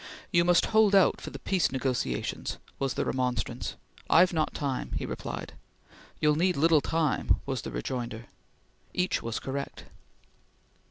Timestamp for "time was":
6.81-7.61